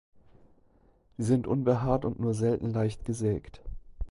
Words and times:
Sie 1.19 1.23
sind 1.25 1.45
unbehaart 1.45 2.05
und 2.05 2.19
nur 2.19 2.33
selten 2.33 2.71
leicht 2.71 3.05
gesägt. 3.05 3.61